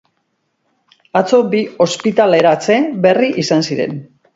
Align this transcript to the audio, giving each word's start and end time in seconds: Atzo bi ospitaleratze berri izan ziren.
Atzo 1.21 1.41
bi 1.53 1.61
ospitaleratze 1.87 2.83
berri 3.09 3.35
izan 3.47 3.69
ziren. 3.73 4.01